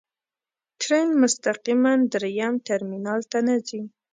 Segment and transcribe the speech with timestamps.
[0.81, 3.81] ټرین مستقیماً درېیم ټرمینل ته نه ځي.